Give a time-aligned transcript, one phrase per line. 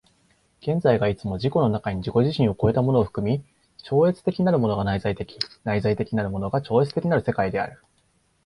[0.61, 3.43] 現在がいつも自己の中に自己自身を越えたものを含み、
[3.77, 7.83] 超越的なるものが内在的、内在的なるものが超越的なる世界である。